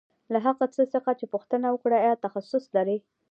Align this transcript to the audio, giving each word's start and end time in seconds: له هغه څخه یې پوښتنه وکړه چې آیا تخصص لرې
له 0.33 0.39
هغه 0.45 0.65
څخه 0.93 1.11
یې 1.19 1.25
پوښتنه 1.33 1.67
وکړه 1.69 1.97
چې 1.99 2.01
آیا 2.05 2.15
تخصص 2.25 2.63
لرې 2.75 2.97